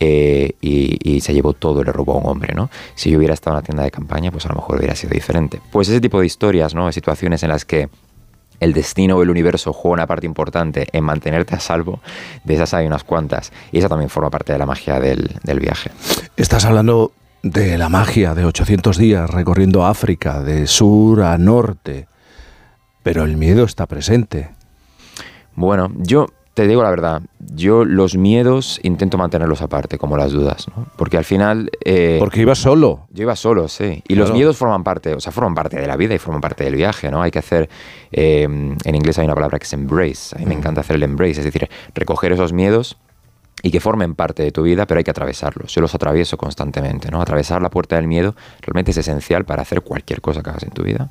eh, 0.00 0.52
y, 0.60 1.20
se 1.20 1.34
llevó 1.34 1.52
todo, 1.52 1.82
le 1.82 1.92
robó 1.92 2.14
a 2.14 2.18
un 2.18 2.26
hombre, 2.26 2.54
¿no? 2.54 2.70
Si 2.94 3.10
yo 3.10 3.18
hubiera 3.18 3.34
estado 3.34 3.56
en 3.56 3.62
la 3.62 3.62
tienda 3.62 3.82
de 3.82 3.90
campaña, 3.90 4.30
pues 4.30 4.46
a 4.46 4.48
lo 4.48 4.54
mejor 4.54 4.78
hubiera 4.78 4.94
sido 4.94 5.12
diferente. 5.12 5.60
Pues 5.72 5.88
ese 5.88 6.00
tipo 6.00 6.20
de 6.20 6.26
historias, 6.26 6.74
¿no? 6.74 6.90
Situaciones 6.92 7.42
en 7.42 7.50
las 7.50 7.64
que 7.64 7.88
el 8.60 8.72
destino 8.72 9.16
o 9.16 9.22
el 9.22 9.30
universo 9.30 9.72
juega 9.72 9.94
una 9.94 10.06
parte 10.06 10.26
importante 10.26 10.86
en 10.92 11.04
mantenerte 11.04 11.54
a 11.54 11.60
salvo, 11.60 12.00
de 12.44 12.54
esas 12.54 12.74
hay 12.74 12.86
unas 12.86 13.04
cuantas. 13.04 13.52
Y 13.72 13.78
esa 13.78 13.88
también 13.88 14.10
forma 14.10 14.30
parte 14.30 14.52
de 14.52 14.58
la 14.58 14.66
magia 14.66 15.00
del, 15.00 15.36
del 15.42 15.60
viaje. 15.60 15.90
Estás 16.36 16.64
hablando 16.64 17.12
de 17.42 17.78
la 17.78 17.88
magia 17.88 18.34
de 18.34 18.44
800 18.44 18.96
días 18.98 19.30
recorriendo 19.30 19.86
África, 19.86 20.42
de 20.42 20.66
sur 20.66 21.22
a 21.22 21.38
norte 21.38 22.08
pero 23.08 23.24
el 23.24 23.38
miedo 23.38 23.64
está 23.64 23.86
presente. 23.86 24.50
Bueno, 25.54 25.90
yo 25.96 26.26
te 26.58 26.66
digo 26.66 26.82
la 26.82 26.90
verdad, 26.90 27.22
yo 27.38 27.84
los 27.84 28.16
miedos 28.16 28.80
intento 28.82 29.16
mantenerlos 29.16 29.62
aparte, 29.62 29.96
como 29.96 30.16
las 30.16 30.32
dudas, 30.32 30.66
¿no? 30.74 30.88
Porque 30.96 31.16
al 31.16 31.24
final... 31.24 31.70
Eh, 31.84 32.16
Porque 32.18 32.40
ibas 32.40 32.58
solo. 32.58 33.06
Yo 33.12 33.22
iba 33.22 33.36
solo, 33.36 33.68
sí. 33.68 34.02
Y 34.08 34.16
los 34.16 34.32
miedos 34.32 34.56
forman 34.56 34.82
parte, 34.82 35.14
o 35.14 35.20
sea, 35.20 35.30
forman 35.30 35.54
parte 35.54 35.80
de 35.80 35.86
la 35.86 35.94
vida 35.94 36.16
y 36.16 36.18
forman 36.18 36.40
parte 36.40 36.64
del 36.64 36.74
viaje, 36.74 37.12
¿no? 37.12 37.22
Hay 37.22 37.30
que 37.30 37.38
hacer, 37.38 37.68
eh, 38.10 38.42
en 38.42 38.94
inglés 38.94 39.20
hay 39.20 39.26
una 39.26 39.36
palabra 39.36 39.60
que 39.60 39.66
es 39.66 39.72
embrace, 39.72 40.34
a 40.34 40.40
mí 40.40 40.46
me 40.46 40.56
mm. 40.56 40.58
encanta 40.58 40.80
hacer 40.80 40.96
el 40.96 41.04
embrace, 41.04 41.38
es 41.38 41.44
decir, 41.44 41.68
recoger 41.94 42.32
esos 42.32 42.52
miedos 42.52 42.96
y 43.62 43.70
que 43.70 43.80
formen 43.80 44.14
parte 44.14 44.42
de 44.42 44.52
tu 44.52 44.62
vida, 44.62 44.86
pero 44.86 44.98
hay 44.98 45.04
que 45.04 45.10
atravesarlos. 45.10 45.74
Yo 45.74 45.80
los 45.80 45.94
atravieso 45.94 46.36
constantemente, 46.36 47.10
¿no? 47.10 47.20
Atravesar 47.20 47.60
la 47.60 47.70
puerta 47.70 47.96
del 47.96 48.06
miedo 48.06 48.34
realmente 48.60 48.92
es 48.92 48.96
esencial 48.98 49.44
para 49.44 49.62
hacer 49.62 49.82
cualquier 49.82 50.20
cosa 50.20 50.42
que 50.42 50.50
hagas 50.50 50.62
en 50.62 50.70
tu 50.70 50.84
vida. 50.84 51.10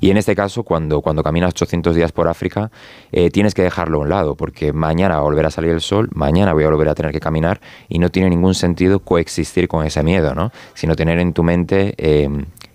Y 0.00 0.10
en 0.10 0.16
este 0.16 0.34
caso, 0.34 0.62
cuando, 0.64 1.00
cuando 1.00 1.22
caminas 1.22 1.50
800 1.50 1.94
días 1.96 2.12
por 2.12 2.28
África, 2.28 2.70
eh, 3.12 3.30
tienes 3.30 3.54
que 3.54 3.62
dejarlo 3.62 3.98
a 3.98 4.02
un 4.02 4.08
lado, 4.08 4.36
porque 4.36 4.72
mañana 4.72 5.20
va 5.20 5.46
a 5.46 5.50
salir 5.50 5.70
el 5.70 5.80
sol, 5.80 6.08
mañana 6.12 6.52
voy 6.52 6.64
a 6.64 6.68
volver 6.68 6.88
a 6.88 6.94
tener 6.94 7.12
que 7.12 7.20
caminar 7.20 7.60
y 7.88 7.98
no 7.98 8.10
tiene 8.10 8.28
ningún 8.28 8.54
sentido 8.54 9.00
coexistir 9.00 9.68
con 9.68 9.86
ese 9.86 10.02
miedo, 10.02 10.34
¿no? 10.34 10.52
Sino 10.74 10.94
tener 10.94 11.18
en 11.18 11.32
tu 11.32 11.42
mente 11.42 11.94
eh, 11.96 12.28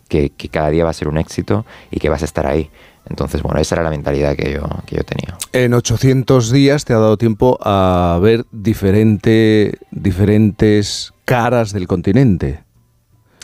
que 0.08 0.50
cada 0.50 0.70
día 0.70 0.84
va 0.84 0.92
a 0.92 0.94
ser 0.94 1.08
un 1.08 1.18
éxito 1.18 1.66
y 1.90 2.00
que 2.00 2.10
vas 2.10 2.22
a 2.22 2.26
estar 2.26 2.46
ahí. 2.46 2.70
Entonces, 3.10 3.42
bueno, 3.42 3.60
esa 3.60 3.76
era 3.76 3.84
la 3.84 3.90
mentalidad 3.90 4.36
que 4.36 4.54
yo, 4.54 4.62
que 4.86 4.96
yo 4.96 5.04
tenía. 5.04 5.38
En 5.52 5.74
800 5.74 6.52
días 6.52 6.86
te 6.86 6.94
ha 6.94 6.98
dado 6.98 7.18
tiempo 7.18 7.60
a 7.62 8.18
ver 8.22 8.46
diferente, 8.52 9.78
diferentes 9.92 11.14
caras 11.26 11.74
del 11.74 11.88
continente. 11.88 12.64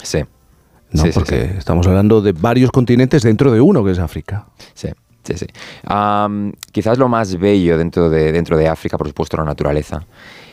Sí. 0.01 0.23
¿no? 0.91 1.03
Porque 1.13 1.55
estamos 1.57 1.85
hablando 1.87 2.21
de 2.21 2.31
varios 2.31 2.71
continentes 2.71 3.23
dentro 3.23 3.51
de 3.51 3.61
uno, 3.61 3.83
que 3.83 3.91
es 3.91 3.99
África. 3.99 4.45
Sí. 4.73 4.89
Sí, 5.23 5.35
sí. 5.37 5.47
quizás 6.71 6.97
lo 6.97 7.07
más 7.07 7.37
bello 7.37 7.77
dentro 7.77 8.09
de, 8.09 8.31
dentro 8.31 8.57
de 8.57 8.67
África, 8.67 8.97
por 8.97 9.07
supuesto, 9.07 9.37
la 9.37 9.43
naturaleza. 9.43 10.03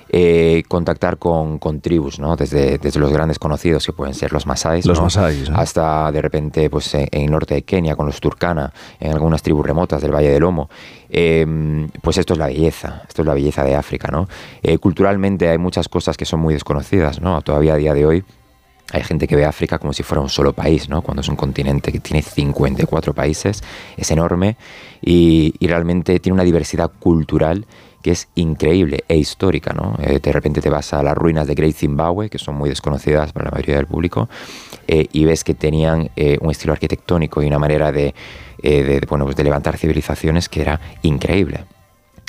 Eh, 0.08 0.62
contactar 0.69 1.19
con, 1.19 1.58
con, 1.58 1.81
tribus, 1.81 2.20
¿no? 2.20 2.37
Desde, 2.37 2.79
desde 2.79 3.00
los 3.00 3.12
grandes 3.12 3.41
conocidos 3.41 3.85
que 3.85 3.93
pueden 3.93 4.14
ser 4.14 4.32
los 4.32 4.47
Masáis, 4.47 4.87
los 4.87 5.00
hasta 5.53 6.12
de 6.12 6.23
repente 6.23 6.70
pues, 6.70 6.94
en, 6.94 7.08
el 7.11 7.31
norte 7.31 7.55
de 7.55 7.62
Kenia 7.62 7.97
con 7.97 8.06
los 8.06 8.20
Turkana, 8.20 8.72
en 9.01 9.13
algunas 9.13 9.43
tribus 9.43 9.67
remotas 9.67 10.01
del 10.01 10.15
Valle 10.15 10.31
del 10.31 10.43
Lomo. 10.43 10.70
Em, 11.10 11.89
pues 12.03 12.19
esto 12.19 12.34
es 12.34 12.39
la 12.39 12.46
belleza, 12.46 13.03
esto 13.08 13.22
es 13.22 13.27
la 13.27 13.34
belleza 13.34 13.65
de 13.65 13.75
África. 13.75 14.08
¿no? 14.13 14.29
Eh, 14.63 14.79
culturalmente 14.79 15.48
hay 15.48 15.58
muchas 15.58 15.89
cosas 15.89 16.17
que 16.17 16.25
son 16.25 16.39
muy 16.39 16.55
desconocidas, 16.55 17.20
¿no? 17.20 17.43
todavía 17.43 17.75
a 17.75 17.77
día 17.77 17.93
de 17.93 18.06
hoy. 18.06 18.25
Hay 18.93 19.03
gente 19.03 19.27
que 19.27 19.34
ve 19.34 19.44
África 19.44 19.81
como 19.81 19.93
si 19.93 20.05
fuera 20.05 20.20
un 20.20 20.29
solo 20.29 20.53
país, 20.53 20.89
¿no? 20.89 21.03
Cuando 21.03 21.20
es 21.20 21.29
un 21.29 21.34
continente 21.34 21.91
que 21.91 21.98
tiene 21.98 22.22
54 22.22 23.15
países, 23.15 23.65
es 23.96 24.10
enorme 24.13 24.56
y, 25.03 25.55
y 25.58 25.67
realmente 25.67 26.20
tiene 26.20 26.34
una 26.34 26.44
diversidad 26.44 26.93
cultural 27.01 27.67
que 28.06 28.13
es 28.13 28.29
increíble 28.36 29.03
e 29.08 29.17
histórica. 29.17 29.72
¿no? 29.72 29.96
Eh, 30.01 30.20
de 30.22 30.32
repente 30.32 30.60
te 30.60 30.70
vas 30.70 30.93
a 30.93 31.03
las 31.03 31.19
ruinas 31.19 31.44
de 31.48 31.56
Great 31.56 31.75
Zimbabue, 31.75 32.31
que 32.31 32.39
son 32.39 32.55
muy 32.55 32.69
desconocidas 32.69 33.32
para 33.32 33.46
la 33.46 33.51
mayoría 33.51 33.75
del 33.79 33.89
público, 33.89 34.29
eh, 34.86 35.08
y 35.10 35.25
ves 35.25 35.43
que 35.43 35.55
tenían 35.55 36.10
eh, 36.15 36.39
un 36.41 36.53
estilo 36.53 36.72
arquitectónico 36.72 37.43
y 37.43 37.46
una 37.48 37.58
manera 37.58 37.91
de, 37.91 38.15
bueno, 39.08 39.25
pues 39.25 39.34
de 39.34 39.43
levantar 39.43 39.77
civilizaciones 39.77 40.48
que 40.48 40.60
era 40.60 40.81
increíble 41.03 41.65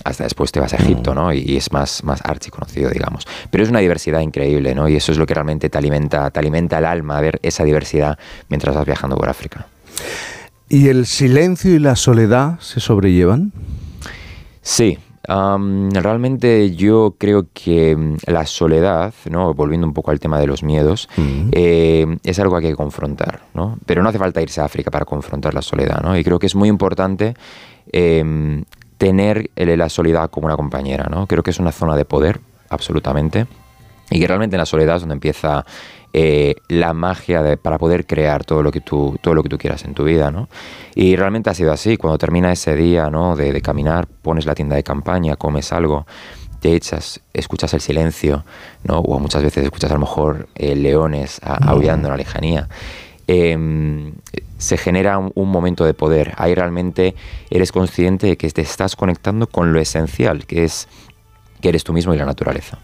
hasta 0.04 0.24
después 0.24 0.52
te 0.52 0.60
vas 0.60 0.74
a 0.74 0.78
Egipto, 0.78 1.14
¿no? 1.14 1.32
Y, 1.32 1.58
es 1.58 1.72
más, 1.72 2.04
más 2.04 2.22
archiconocido, 2.24 2.90
digamos. 2.90 3.28
Pero 3.52 3.64
es 3.64 3.70
una 3.70 3.80
diversidad 3.80 4.22
increíble, 4.22 4.74
¿no? 4.74 4.88
Y 4.88 4.96
eso 4.96 5.12
es 5.12 5.20
lo 5.20 5.28
que 5.28 5.36
realmente 5.36 5.70
te 5.70 5.78
alimenta, 5.78 6.30
te 6.32 6.40
alimenta 6.40 6.80
el 6.80 6.86
alma, 6.86 7.22
ver 7.22 7.40
esa 7.44 7.64
diversidad 7.64 8.18
mientras 8.50 8.76
vas 8.76 8.86
viajando 8.86 9.16
por 9.16 9.30
África. 9.30 9.68
¿Y 10.70 10.88
el 10.88 11.06
silencio 11.06 11.76
y 11.76 11.80
la 11.80 11.96
soledad 11.96 12.60
se 12.62 12.80
sobrellevan? 12.80 13.52
Sí, 14.62 15.00
realmente 15.28 16.74
yo 16.76 17.16
creo 17.18 17.48
que 17.54 17.96
mm, 17.96 18.18
la 18.28 18.46
soledad, 18.46 19.14
¿no? 19.30 19.54
volviendo 19.54 19.86
un 19.86 19.94
poco 19.94 20.12
al 20.12 20.20
tema 20.20 20.40
de 20.40 20.48
los 20.48 20.64
miedos, 20.64 21.10
eh, 21.52 22.06
es 22.24 22.40
algo 22.40 22.60
que 22.60 22.68
hay 22.68 22.72
que 22.72 22.78
confrontar. 22.78 23.42
¿no? 23.54 23.78
Pero 23.86 24.02
no 24.02 24.10
hace 24.10 24.20
falta 24.20 24.42
irse 24.42 24.62
a 24.62 24.66
África 24.66 24.92
para 24.92 25.06
confrontar 25.06 25.54
la 25.54 25.62
soledad. 25.62 26.02
¿no? 26.02 26.18
Y 26.18 26.24
creo 26.24 26.40
que 26.40 26.48
es 26.48 26.56
muy 26.56 26.70
importante 26.70 27.34
em, 27.92 28.64
tener 28.98 29.50
la 29.56 29.90
soledad 29.90 30.30
como 30.30 30.48
una 30.48 30.56
compañera. 30.56 31.08
¿no? 31.10 31.28
Creo 31.28 31.44
que 31.44 31.52
es 31.52 31.60
una 31.60 31.72
zona 31.72 31.96
de 31.96 32.06
poder, 32.06 32.40
absolutamente. 32.70 33.48
Y 34.10 34.20
que 34.22 34.28
realmente 34.28 34.56
en 34.56 34.60
la 34.60 34.66
soledad 34.66 34.96
es 34.96 35.02
donde 35.02 35.16
empieza 35.16 35.66
eh, 36.20 36.56
la 36.68 36.94
magia 36.94 37.44
de, 37.44 37.58
para 37.58 37.78
poder 37.78 38.08
crear 38.08 38.44
todo 38.44 38.64
lo 38.64 38.72
que 38.72 38.82
tú 38.82 39.20
todo 39.22 39.36
lo 39.36 39.44
que 39.44 39.50
tú 39.50 39.60
quieras 39.60 39.86
en 39.86 39.94
tu 39.94 40.04
vida 40.04 40.32
no 40.32 40.50
y 40.96 41.16
realmente 41.16 41.52
ha 41.52 41.54
sido 41.54 41.72
así. 41.72 41.96
Cuando 41.96 42.18
termina 42.18 42.52
ese 42.52 42.76
día 42.76 43.12
no 43.12 43.36
de, 43.36 43.62
caminar 43.62 44.08
pones 44.08 44.48
la 44.48 44.56
tienda 44.56 44.76
de 44.76 44.82
campaña 44.82 45.36
comes 45.36 45.72
algo 45.72 46.08
te 46.60 46.74
echas 46.74 47.22
escuchas 47.34 47.72
el 47.76 47.82
silencio 47.82 48.44
no 48.84 48.98
o 48.98 49.20
muchas 49.20 49.44
veces 49.44 49.64
escuchas 49.64 49.92
a 49.92 49.94
lo 49.94 50.00
mejor 50.00 50.48
eh, 50.56 50.76
leones 50.76 51.40
aullando 51.44 52.08
en 52.08 52.12
la 52.12 52.18
lejanía. 52.18 52.68
Em, 53.28 54.14
se 54.58 54.78
genera 54.78 55.20
un, 55.20 55.32
un, 55.36 55.52
momento 55.52 55.86
de 55.86 55.94
poder. 55.94 56.34
Ahí 56.38 56.56
realmente 56.56 57.14
eres 57.52 57.72
consciente 57.72 58.26
de 58.26 58.38
que 58.38 58.50
te 58.50 58.62
estás 58.62 58.96
conectando 58.96 59.46
con 59.46 59.72
lo 59.72 59.80
esencial, 59.80 60.48
que 60.48 60.64
es 60.64 60.88
que 61.62 61.70
eres 61.70 61.84
tú 61.84 61.94
mismo 61.94 62.14
y 62.16 62.18
la 62.18 62.26
naturaleza. 62.26 62.80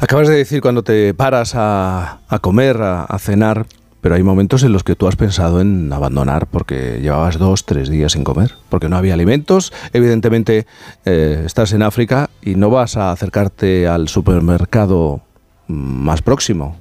Acabas 0.00 0.28
de 0.28 0.34
decir 0.34 0.60
cuando 0.60 0.82
te 0.82 1.14
paras 1.14 1.52
a, 1.54 2.18
comer, 2.40 2.78
a, 2.80 3.18
cenar, 3.18 3.66
pero 4.00 4.16
hay 4.16 4.22
momentos 4.22 4.62
en 4.62 4.72
los 4.72 4.84
que 4.84 4.96
tú 4.96 5.06
has 5.06 5.16
pensado 5.16 5.60
en 5.60 5.92
abandonar 5.92 6.46
porque 6.46 7.00
llevabas 7.00 7.38
dos, 7.38 7.64
tres 7.64 7.88
días 7.88 8.12
sin 8.12 8.24
comer, 8.24 8.54
porque 8.68 8.88
no 8.88 8.96
había 8.96 9.14
alimentos. 9.14 9.72
Evidentemente 9.92 10.66
eh, 11.04 11.42
estás 11.46 11.72
en 11.72 11.82
África 11.82 12.28
y 12.42 12.56
no 12.56 12.70
vas 12.70 12.96
a 12.96 13.12
acercarte 13.12 13.86
al 13.88 14.08
supermercado 14.08 15.22
más 15.68 16.22
próximo. 16.22 16.76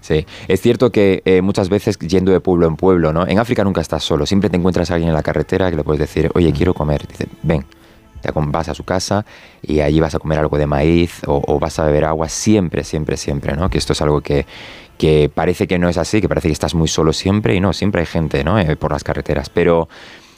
Sí, 0.00 0.24
es 0.46 0.60
cierto 0.60 0.92
que 0.92 1.22
eh, 1.24 1.42
muchas 1.42 1.68
veces 1.68 1.98
yendo 1.98 2.32
de 2.32 2.40
pueblo 2.40 2.66
en 2.66 2.76
pueblo, 2.76 3.12
¿no? 3.12 3.26
En 3.26 3.38
África 3.38 3.64
nunca 3.64 3.80
estás 3.80 4.04
solo, 4.04 4.24
siempre 4.24 4.48
te 4.48 4.56
encuentras 4.56 4.90
a 4.90 4.94
alguien 4.94 5.08
en 5.08 5.14
la 5.14 5.22
carretera 5.22 5.70
que 5.70 5.76
le 5.76 5.84
puedes 5.84 6.00
decir, 6.00 6.30
oye, 6.34 6.52
quiero 6.52 6.72
comer. 6.72 7.06
Dice, 7.06 7.26
ven, 7.42 7.66
te 8.20 8.30
vas 8.34 8.68
a 8.68 8.74
su 8.74 8.84
casa 8.84 9.24
y 9.62 9.80
allí 9.80 10.00
vas 10.00 10.14
a 10.14 10.18
comer 10.18 10.38
algo 10.38 10.58
de 10.58 10.66
maíz 10.66 11.22
o, 11.26 11.58
vas 11.58 11.78
a 11.78 11.84
beber 11.84 12.04
agua 12.04 12.28
siempre, 12.28 12.84
siempre, 12.84 13.16
siempre, 13.16 13.56
¿no? 13.56 13.70
Que 13.70 13.78
esto 13.78 13.92
es 13.92 14.02
algo 14.02 14.20
que, 14.20 14.46
que, 14.96 15.30
parece 15.32 15.66
que 15.66 15.78
no 15.78 15.88
es 15.88 15.98
así, 15.98 16.20
que 16.20 16.28
parece 16.28 16.48
que 16.48 16.52
estás 16.52 16.74
muy 16.74 16.88
solo 16.88 17.12
siempre 17.12 17.54
y 17.54 17.60
no, 17.60 17.72
siempre 17.72 18.02
hay 18.02 18.06
gente, 18.06 18.44
¿no? 18.44 18.58
Eh, 18.58 18.76
por 18.76 18.92
las 18.92 19.04
carreteras, 19.04 19.50
pero... 19.50 19.88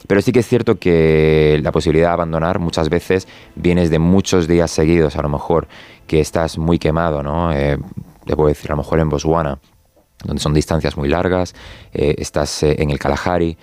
Pero 0.07 0.19
sí 0.23 0.31
que 0.31 0.39
es 0.39 0.47
cierto 0.47 0.79
que 0.79 1.59
la 1.61 1.71
posibilidad 1.71 2.07
de 2.07 2.13
abandonar 2.13 2.57
muchas 2.57 2.89
veces 2.89 3.27
vienes 3.55 3.91
de 3.91 3.99
muchos 3.99 4.47
días 4.47 4.71
seguidos, 4.71 5.15
a 5.15 5.21
lo 5.21 5.29
mejor, 5.29 5.67
que 6.07 6.19
estás 6.19 6.57
muy 6.57 6.79
quemado, 6.79 7.21
¿no? 7.21 7.53
Eh, 7.53 7.77
te 8.25 8.35
puedo 8.35 8.49
decir, 8.49 8.71
a 8.71 8.73
lo 8.73 8.77
mejor 8.77 8.99
en 8.99 9.09
Botswana, 9.09 9.59
donde 10.23 10.41
son 10.41 10.55
distancias 10.55 10.97
muy 10.97 11.07
largas, 11.07 11.53
eh, 11.93 12.15
estás 12.17 12.63
en 12.63 12.89
el 12.89 12.97
Kalahari, 12.97 13.57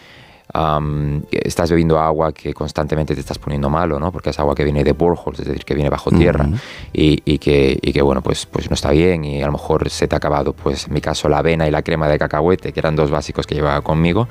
estás 1.31 1.71
bebiendo 1.71 1.99
agua 1.99 2.33
que 2.33 2.55
constantemente 2.55 3.14
te 3.14 3.21
estás 3.21 3.38
poniendo 3.38 3.69
malo, 3.69 3.99
¿no? 3.99 4.11
Porque 4.11 4.31
es 4.31 4.38
agua 4.38 4.55
que 4.55 4.64
viene 4.64 4.83
de 4.83 4.93
boreholes, 4.93 5.40
es 5.40 5.47
decir, 5.47 5.64
que 5.64 5.75
viene 5.75 5.90
bajo 5.90 6.11
tierra 6.11 6.49
y, 6.93 7.38
que, 7.38 7.78
y, 7.81 7.93
que, 7.93 8.02
bueno, 8.02 8.23
pues, 8.23 8.47
pues 8.47 8.71
no 8.71 8.75
está 8.75 8.90
bien 8.90 9.25
y 9.25 9.43
a 9.43 9.47
lo 9.47 9.52
mejor 9.52 9.88
se 9.90 10.09
te 10.09 10.17
ha 10.17 10.19
acabado, 10.19 10.52
pues 10.52 10.87
en 10.87 10.95
mi 10.95 11.00
caso, 11.00 11.28
la 11.28 11.38
avena 11.38 11.67
y 11.69 11.71
la 11.71 11.83
crema 11.83 12.09
de 12.09 12.19
cacahuete, 12.19 12.73
que 12.73 12.81
eran 12.81 12.97
dos 12.97 13.11
básicos 13.11 13.47
que 13.47 13.55
llevaba 13.55 13.81
conmigo. 13.83 14.28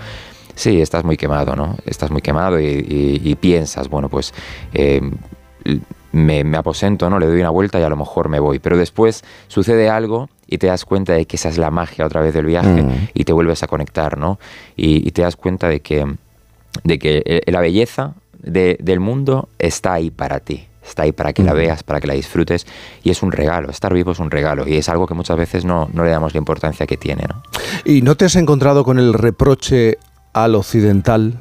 Sí, 0.55 0.81
estás 0.81 1.03
muy 1.03 1.17
quemado, 1.17 1.55
¿no? 1.55 1.75
Estás 1.86 2.09
muy 2.09 2.21
quemado 2.21 2.59
y, 2.59 3.38
piensas, 3.39 3.89
bueno, 3.89 4.09
pues 4.09 4.33
eh, 4.74 5.01
me, 6.12 6.43
me, 6.43 6.57
aposento, 6.57 7.12
¿no? 7.12 7.19
Le 7.19 7.27
doy 7.27 7.41
una 7.41 7.51
vuelta 7.51 7.79
y 7.79 7.83
a 7.83 7.89
lo 7.89 7.95
mejor 7.95 8.27
me 8.27 8.39
voy. 8.39 8.57
Pero 8.57 8.75
después 8.75 9.24
sucede 9.47 9.88
algo 9.88 10.29
y 10.48 10.58
te 10.58 10.68
das 10.68 10.86
cuenta 10.86 11.13
de 11.13 11.25
que 11.25 11.36
esa 11.36 11.50
es 11.50 11.58
la 11.58 11.72
magia 11.72 12.06
otra 12.06 12.22
vez 12.22 12.34
del 12.34 12.46
viaje 12.46 12.82
mm. 12.82 13.10
y 13.13 13.24
te 13.25 13.34
vuelves 13.34 13.63
a 13.63 13.68
conectar, 13.68 14.18
¿no? 14.18 14.39
Y, 14.75 15.12
te 15.12 15.22
das 15.22 15.36
cuenta 15.36 15.68
de 15.68 15.82
que, 15.82 16.06
de 16.84 17.00
que 17.00 17.24
eh, 17.25 17.51
la 17.51 17.60
belleza 17.60 18.13
del 18.39 19.00
mundo 19.00 19.50
está 19.60 19.94
ahí 19.94 20.12
para 20.12 20.39
ti. 20.39 20.68
Está 20.86 21.04
ahí 21.04 21.12
para 21.12 21.34
que 21.34 21.44
la 21.44 21.54
mm. 21.54 21.58
veas, 21.58 21.84
para 21.84 22.00
que 22.00 22.08
la 22.08 22.13
disfrutes. 22.13 22.66
Y 23.04 23.10
es 23.10 23.22
un 23.22 23.32
regalo. 23.32 23.70
Estar 23.70 23.94
vivo 23.94 24.12
es 24.12 24.20
un 24.20 24.32
regalo. 24.32 24.66
Y 24.68 24.77
es 24.77 24.88
algo 24.88 25.06
que 25.06 25.13
muchas 25.13 25.36
veces 25.36 25.66
no, 25.66 25.89
no 25.92 26.06
le 26.06 26.12
damos 26.12 26.34
la 26.34 26.38
importancia 26.38 26.88
que 26.88 26.96
tiene. 26.96 27.24
¿no? 27.27 27.44
¿Y 27.84 28.01
no 28.04 28.16
te 28.16 28.25
has 28.25 28.38
encontrado 28.38 28.86
con 28.86 28.98
el 28.98 29.13
reproche 29.13 29.98
al 30.32 30.56
occidental 30.56 31.39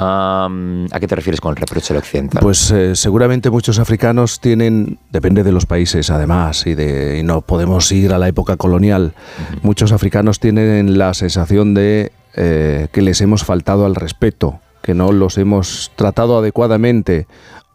¿A 0.00 1.00
qué 1.00 1.08
te 1.08 1.16
refieres 1.16 1.40
con 1.40 1.50
el 1.50 1.56
reproche 1.56 1.92
del 1.92 2.02
occidental? 2.02 2.40
Pues 2.40 2.70
eh, 2.70 2.94
seguramente 2.94 3.50
muchos 3.50 3.80
africanos 3.80 4.38
tienen, 4.38 4.98
depende 5.10 5.42
de 5.42 5.50
los 5.50 5.66
países 5.66 6.10
además, 6.10 6.66
y, 6.66 6.74
de, 6.74 7.22
no 7.24 7.40
podemos 7.40 7.90
ir 7.90 8.12
a 8.12 8.18
la 8.18 8.28
época 8.28 8.56
colonial, 8.56 9.14
muchos 9.62 9.90
africanos 9.90 10.38
tienen 10.38 10.98
la 10.98 11.14
sensación 11.14 11.74
de 11.74 12.12
eh, 12.34 12.86
que 12.92 13.02
les 13.02 13.20
hemos 13.20 13.44
faltado 13.44 13.86
al 13.86 13.96
respeto, 13.96 14.60
que 14.82 14.94
no 14.94 15.10
los 15.10 15.36
hemos 15.36 15.90
tratado 15.96 16.38
adecuadamente 16.38 17.26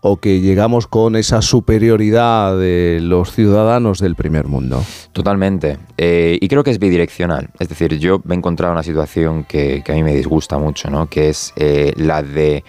o 0.05 0.17
que 0.17 0.41
llegamos 0.41 0.85
con 0.85 1.15
esa 1.15 1.41
superioridad 1.41 2.57
de 2.59 2.99
los 3.01 3.31
ciudadanos 3.31 3.99
del 3.99 4.15
primer 4.15 4.47
mundo. 4.47 4.83
Totalmente. 5.13 5.77
Eh, 5.97 6.37
y 6.41 6.47
creo 6.49 6.61
que 6.61 6.71
es 6.71 6.79
bidireccional. 6.79 7.49
Es 7.57 7.69
decir, 7.69 7.97
yo 7.97 8.21
me 8.25 8.35
he 8.35 8.37
encontrado 8.37 8.73
una 8.73 8.83
situación 8.83 9.45
que, 9.45 9.81
a 9.87 9.91
mí 9.93 10.03
me 10.03 10.13
disgusta 10.13 10.57
mucho, 10.57 10.89
¿no? 10.89 11.07
que 11.07 11.29
es 11.29 11.53
eh, 11.55 11.93
la 11.95 12.21
de 12.21 12.65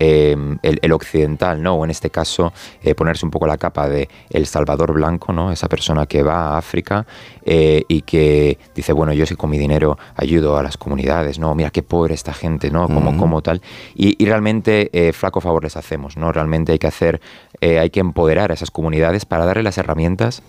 Em, 0.00 0.58
el, 0.62 0.92
occidental, 0.92 1.60
¿no? 1.60 1.74
O 1.74 1.84
en 1.84 1.90
este 1.90 2.08
caso, 2.08 2.52
eh, 2.82 2.94
ponerse 2.94 3.26
un 3.26 3.32
poco 3.32 3.48
la 3.48 3.58
capa 3.58 3.88
de 3.88 4.08
El 4.30 4.46
Salvador 4.46 4.92
Blanco, 4.92 5.32
¿no? 5.32 5.50
Esa 5.50 5.68
persona 5.68 6.06
que 6.06 6.22
va 6.22 6.54
a 6.54 6.58
África 6.58 7.04
eh, 7.44 7.82
y 7.88 8.02
que 8.02 8.58
dice, 8.76 8.92
bueno, 8.92 9.12
yo 9.12 9.26
sí 9.26 9.34
con 9.34 9.50
mi 9.50 9.58
dinero 9.58 9.98
ayudo 10.14 10.56
a 10.56 10.62
las 10.62 10.76
comunidades, 10.76 11.40
¿no? 11.40 11.52
Mira 11.56 11.70
qué 11.70 11.82
pobre 11.82 12.14
esta 12.14 12.32
gente, 12.32 12.70
¿no? 12.70 12.86
Como, 12.86 13.16
como 13.16 13.42
tal. 13.42 13.60
Y, 13.94 14.24
realmente 14.24 14.90
eh, 14.92 15.12
flaco 15.12 15.40
favor 15.40 15.64
les 15.64 15.76
hacemos, 15.76 16.16
¿no? 16.16 16.30
Realmente 16.30 16.72
hay 16.72 16.78
que 16.78 16.86
hacer, 16.86 17.20
hay 17.60 17.90
que 17.90 18.00
empoderar 18.00 18.52
a 18.52 18.54
esas 18.54 18.70
comunidades 18.70 19.24
para 19.24 19.46
darle 19.46 19.64
las 19.64 19.78
herramientas 19.78 20.42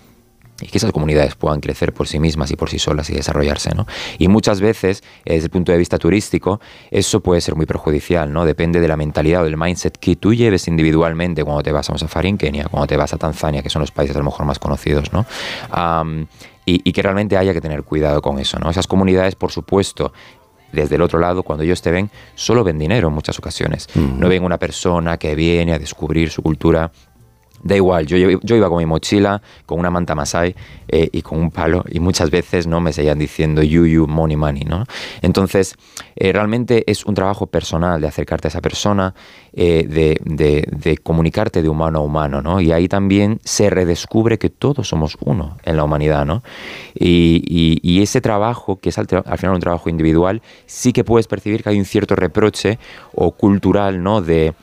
y 0.62 0.68
que 0.68 0.78
esas 0.78 0.92
comunidades 0.92 1.36
puedan 1.36 1.60
crecer 1.60 1.94
por 1.94 2.08
sí 2.08 2.20
mismas 2.20 2.51
y 2.51 2.56
por 2.56 2.70
sí 2.70 2.80
solas 2.80 3.10
y 3.10 3.13
desarrollarse. 3.13 3.72
¿no? 3.75 3.88
Y 4.18 4.28
muchas 4.28 4.62
veces, 4.62 5.04
desde 5.25 5.46
el 5.46 5.50
punto 5.50 5.72
de 5.72 5.78
vista 5.78 5.98
turístico, 5.98 6.60
eso 6.92 7.22
puede 7.22 7.42
ser 7.42 7.56
muy 7.56 7.66
perjudicial, 7.66 8.32
¿no? 8.32 8.46
depende 8.46 8.80
de 8.80 8.88
la 8.88 8.98
mentalidad 8.98 9.42
o 9.42 9.46
del 9.46 9.58
mindset 9.58 9.98
que 9.98 10.16
tú 10.16 10.34
lleves 10.34 10.68
individualmente 10.68 11.44
cuando 11.44 11.63
te 11.63 11.72
vas 11.72 11.89
a 11.89 11.94
un 11.94 12.00
safari 12.00 12.30
en 12.30 12.38
Kenia, 12.38 12.66
cuando 12.66 12.88
te 12.88 12.98
vas 12.98 13.13
a 13.13 13.18
Tanzania, 13.18 13.62
que 13.62 13.70
son 13.70 13.82
los 13.82 13.92
países 13.92 14.16
a 14.16 14.20
lo 14.20 14.25
mejor 14.25 14.46
más 14.46 14.60
conocidos. 14.60 15.12
¿no? 15.13 15.25
y, 16.66 16.92
que 16.92 17.01
realmente 17.01 17.38
haya 17.38 17.54
que 17.54 17.62
tener 17.62 17.84
cuidado 17.84 18.22
con 18.22 18.39
eso. 18.39 18.60
¿no? 18.60 18.70
Esas 18.70 18.88
comunidades, 18.88 19.36
por 19.36 19.51
supuesto, 19.51 20.13
desde 20.72 20.96
el 20.96 21.01
otro 21.01 21.20
lado, 21.20 21.44
cuando 21.44 21.63
ellos 21.63 21.82
te 21.82 21.92
ven, 21.92 22.10
solo 22.36 22.63
ven 22.63 22.78
dinero 22.78 23.08
en 23.08 23.13
muchas 23.13 23.39
ocasiones. 23.39 23.88
No 23.96 24.30
ven 24.30 24.44
una 24.44 24.58
persona 24.58 25.18
que 25.18 25.36
viene 25.36 25.74
a 25.74 25.80
descubrir 25.80 26.30
su 26.30 26.42
cultura 26.42 26.92
Da 27.63 27.75
igual, 27.75 28.06
yo, 28.06 28.18
yo, 28.18 28.56
iba 28.56 28.70
con 28.70 28.78
mi 28.78 28.86
mochila, 28.86 29.42
con 29.66 29.80
una 29.80 29.89
manta 29.89 30.16
masai 30.16 30.56
eh, 30.88 31.10
y 31.12 31.22
con 31.22 31.39
un 31.39 31.51
palo 31.51 31.84
y 31.89 32.00
muchas 32.00 32.32
veces 32.32 32.68
no 32.68 32.80
me 32.80 32.94
seguían 32.94 33.20
diciendo 33.20 33.62
you, 33.62 33.86
you, 33.86 34.08
money, 34.08 34.38
money, 34.38 34.63
¿no? 34.63 34.86
Entonces, 35.22 35.75
eh, 36.16 36.32
realmente 36.32 36.89
es 36.89 37.06
un 37.06 37.16
trabajo 37.16 37.48
personal 37.48 38.00
de 38.00 38.08
acercarte 38.08 38.48
a 38.48 38.50
esa 38.50 38.62
persona, 38.62 39.13
eh, 39.54 39.86
de, 39.88 40.20
de, 40.24 40.98
comunicarte 40.98 41.62
de 41.62 41.70
humano 41.70 42.00
a 42.00 42.01
humano, 42.01 42.42
¿no? 42.42 42.62
Y 42.62 42.72
ahí 42.72 42.88
también 42.88 43.39
se 43.44 43.70
redescubre 43.70 44.38
que 44.38 44.50
todos 44.50 44.88
somos 44.88 45.18
uno 45.25 45.58
en 45.63 45.75
la 45.75 45.84
humanidad, 45.84 46.25
¿no? 46.25 46.44
Y, 46.94 47.44
y, 47.82 48.01
ese 48.01 48.22
trabajo, 48.22 48.78
que 48.78 48.89
es 48.89 48.98
al, 48.98 49.08
al, 49.25 49.38
final 49.38 49.56
un 49.56 49.62
trabajo 49.62 49.89
individual, 49.89 50.42
sí 50.66 50.94
que 50.94 51.04
puedes 51.04 51.28
percibir 51.28 51.63
que 51.63 51.70
hay 51.70 51.80
un 51.80 51.86
cierto 51.86 52.16
reproche 52.16 52.80
o 53.13 53.32
cultural, 53.32 54.01
¿no? 54.01 54.22
De 54.22 54.54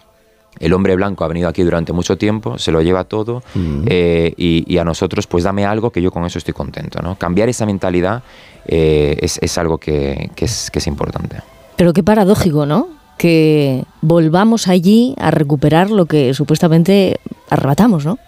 el 0.58 0.72
hombre 0.72 0.96
blanco 0.96 1.24
ha 1.24 1.28
venido 1.28 1.48
aquí 1.48 1.62
durante 1.62 1.92
mucho 1.92 2.16
tiempo, 2.16 2.58
se 2.58 2.72
lo 2.72 2.82
lleva 2.82 3.04
todo 3.04 3.42
mm. 3.54 3.82
eh, 3.86 4.34
y, 4.36 4.78
a 4.78 4.84
nosotros 4.84 5.26
pues 5.26 5.44
dame 5.44 5.64
algo 5.64 5.90
que 5.90 6.02
yo 6.02 6.10
con 6.10 6.24
eso 6.24 6.38
estoy 6.38 6.54
contento. 6.54 7.00
¿no? 7.02 7.16
Cambiar 7.16 7.48
esa 7.48 7.66
mentalidad 7.66 8.22
eh, 8.66 9.16
es, 9.20 9.58
algo 9.58 9.78
que, 9.78 10.30
es, 10.36 10.70
que 10.70 10.78
es 10.78 10.86
importante. 10.86 11.38
Pero 11.76 11.92
qué 11.92 12.02
paradójico, 12.02 12.66
¿no? 12.66 12.88
Que 13.18 13.84
volvamos 14.02 14.68
allí 14.68 15.14
a 15.18 15.30
recuperar 15.30 15.90
lo 15.90 16.06
que 16.06 16.34
supuestamente 16.34 17.18
arrebatamos, 17.48 18.04
¿no? 18.04 18.18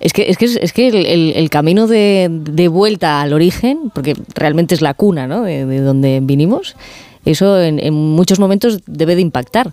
Es 0.00 0.12
que, 0.12 0.30
es 0.30 0.38
que, 0.38 0.46
es 0.46 0.72
que 0.72 0.88
el, 0.88 1.50
camino 1.50 1.86
de, 1.86 2.68
vuelta 2.70 3.20
al 3.20 3.32
origen, 3.32 3.90
porque 3.92 4.14
realmente 4.34 4.74
es 4.74 4.82
la 4.82 4.94
cuna, 4.94 5.26
¿no? 5.26 5.42
De, 5.42 5.80
donde 5.80 6.20
vinimos, 6.22 6.76
eso 7.30 7.60
en 7.60 7.94
muchos 7.94 8.38
momentos 8.38 8.80
debe 8.86 9.14
de 9.14 9.22
impactar. 9.22 9.72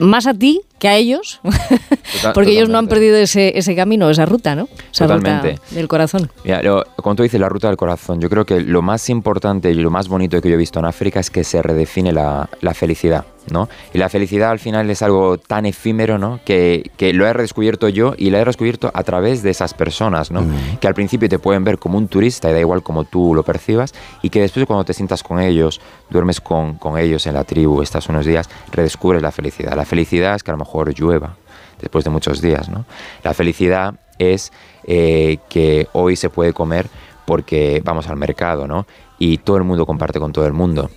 Más 0.00 0.26
a 0.26 0.34
ti 0.34 0.62
que 0.78 0.88
a 0.88 0.96
ellos, 0.96 1.40
porque 2.34 2.52
ellos 2.52 2.68
no 2.68 2.78
han 2.78 2.88
perdido 2.88 3.16
ese, 3.16 3.56
ese, 3.56 3.76
camino, 3.76 4.10
esa 4.10 4.26
ruta, 4.26 4.56
¿no? 4.56 4.68
Esa 4.90 5.06
totalmente. 5.06 5.52
ruta 5.52 5.62
del 5.70 5.88
corazón. 5.88 6.30
Mira, 6.44 6.60
como 6.96 7.14
tú 7.14 7.22
dices, 7.22 7.38
la 7.38 7.48
ruta 7.48 7.68
del 7.68 7.76
corazón, 7.76 8.20
yo 8.20 8.28
creo 8.28 8.44
que 8.44 8.60
lo 8.60 8.82
más 8.82 9.08
importante 9.10 9.70
y 9.70 9.74
lo 9.74 9.90
más 9.90 10.08
bonito 10.08 10.40
que 10.40 10.48
yo 10.48 10.54
he 10.54 10.58
visto 10.58 10.78
en 10.78 10.86
África 10.86 11.20
es 11.20 11.30
que 11.30 11.44
se 11.44 11.62
redefine 11.62 12.12
la, 12.12 12.48
la 12.62 12.74
felicidad, 12.74 13.26
¿no? 13.50 13.68
Y 13.94 13.98
la 13.98 14.08
felicidad 14.08 14.50
al 14.50 14.58
final 14.58 14.90
es 14.90 15.02
algo 15.02 15.38
tan 15.38 15.66
efímero, 15.66 16.18
¿no? 16.18 16.40
Que, 16.44 16.90
que 16.96 17.12
lo 17.12 17.26
he 17.26 17.32
redescubierto 17.32 17.88
yo 17.88 18.14
y 18.16 18.30
lo 18.30 18.38
he 18.38 18.44
redescubierto 18.44 18.90
a 18.92 19.04
través 19.04 19.42
de 19.42 19.50
esas 19.50 19.74
personas, 19.74 20.32
¿no? 20.32 20.44
Que 20.80 20.88
al 20.88 20.94
principio 20.94 21.28
te 21.28 21.38
pueden 21.38 21.62
ver 21.62 21.78
como 21.78 21.98
un 21.98 22.08
turista 22.08 22.50
y 22.50 22.54
da 22.54 22.60
igual 22.60 22.82
como 22.82 23.04
tú 23.04 23.34
lo 23.34 23.44
percibas 23.44 23.94
y 24.22 24.30
que 24.30 24.40
después 24.40 24.66
cuando 24.66 24.84
te 24.84 24.94
sientas 24.94 25.22
con 25.22 25.38
ellos, 25.38 25.80
duermes 26.10 26.40
con, 26.40 26.71
con 26.78 26.98
ellos 26.98 27.26
en 27.26 27.34
la 27.34 27.44
tribu, 27.44 27.82
estás 27.82 28.08
unos 28.08 28.26
días, 28.26 28.48
redescubres 28.70 29.22
la 29.22 29.32
felicidad. 29.32 29.74
La 29.74 29.84
felicidad 29.84 30.34
es 30.34 30.42
que 30.42 30.50
a 30.50 30.54
lo 30.54 30.58
mejor 30.58 30.94
llueva 30.94 31.36
después 31.80 32.04
de 32.04 32.10
muchos 32.10 32.40
días. 32.40 32.68
¿no? 32.68 32.86
La 33.22 33.34
felicidad 33.34 33.94
es 34.18 34.52
eh, 34.84 35.38
que 35.50 35.88
hoy 35.92 36.16
se 36.16 36.30
puede 36.30 36.52
comer 36.52 36.86
porque 37.26 37.82
vamos 37.84 38.08
al 38.08 38.16
mercado 38.16 38.66
¿no? 38.66 38.86
y 39.18 39.38
todo 39.38 39.58
el 39.58 39.64
mundo 39.64 39.84
comparte 39.84 40.18
con 40.18 40.32
todo 40.32 40.46
el 40.46 40.52
mundo. 40.52 40.90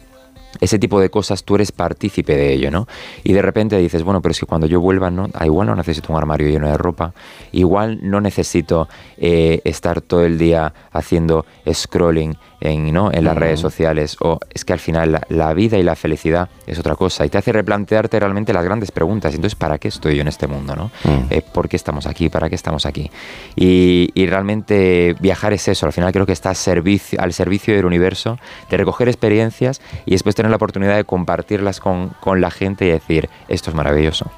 ese 0.62 0.79
tipo 0.79 1.01
de 1.01 1.10
cosas 1.10 1.44
tú 1.44 1.55
eres 1.55 1.72
partícipe 1.72 2.36
de 2.36 2.53
ello, 2.53 2.72
¿no? 2.72 2.88
Y 3.25 3.34
de 3.34 3.41
repente 3.41 3.77
dices, 3.77 4.03
bueno, 4.03 4.22
pero 4.22 4.32
es 4.32 4.39
que 4.39 4.46
cuando 4.46 4.67
yo 4.67 4.79
vuelva, 4.79 5.12
¿no? 5.12 5.27
Ah, 5.34 5.46
igual 5.46 5.67
no 5.67 5.75
necesito 5.75 6.13
un 6.13 6.17
armario 6.17 6.48
lleno 6.48 6.70
de 6.70 6.77
ropa, 6.77 7.13
igual 7.51 8.00
no 8.01 8.22
necesito 8.22 8.88
eh, 9.17 9.60
estar 9.65 10.00
todo 10.00 10.24
el 10.24 10.38
día 10.38 10.74
haciendo 10.94 11.46
scrolling 11.70 12.38
en, 12.65 12.93
¿no? 12.93 13.12
en 13.12 13.24
las 13.24 13.36
redes 13.36 13.60
sociales, 13.60 14.17
o 14.19 14.39
es 14.53 14.65
que 14.65 14.74
al 14.74 14.79
final 14.79 15.13
la, 15.13 15.22
la, 15.29 15.53
vida 15.53 15.77
y 15.77 15.84
la 15.84 15.95
felicidad 15.95 16.50
es 16.67 16.79
otra 16.79 16.95
cosa, 16.95 17.25
y 17.25 17.29
te 17.29 17.38
hace 17.38 17.51
replantearte 17.51 18.19
realmente 18.19 18.53
las 18.53 18.63
grandes 18.63 18.91
preguntas, 18.91 19.34
entonces, 19.34 19.55
¿para 19.55 19.77
qué 19.77 19.88
estoy 19.88 20.15
yo 20.15 20.22
en 20.22 20.27
este 20.27 20.48
mundo, 20.48 20.75
¿no? 20.75 20.86
Mm. 21.03 21.27
Eh, 21.29 21.41
¿Por 21.41 21.69
qué 21.69 21.75
estamos 21.75 22.07
aquí? 22.07 22.29
¿Para 22.29 22.50
qué 22.50 22.55
estamos 22.55 22.86
aquí? 22.86 23.10
Y, 23.55 24.10
y, 24.13 24.25
realmente 24.27 25.15
viajar 25.19 25.53
es 25.53 25.67
eso, 25.67 25.86
al 25.86 25.93
final 25.93 26.12
creo 26.12 26.25
que 26.25 26.34
está 26.34 26.50
al 26.50 26.55
servicio, 26.55 27.19
al 27.22 27.34
servicio 27.34 27.75
del 27.75 27.86
universo, 27.86 28.38
de 28.69 28.77
recoger 28.77 29.07
experiencias 29.07 29.81
y 30.05 30.12
después 30.12 30.36
tener 30.36 30.50
la 30.50 30.57
oportunidad 30.57 30.95
de 30.95 31.03
compartirlas 31.03 31.79
con, 31.79 32.10
con 32.19 32.41
la 32.41 32.51
gente 32.51 32.86
y 32.86 32.89
decir, 32.89 33.29
esto 33.48 33.69
es 33.69 33.75
maravilloso. 33.75 34.31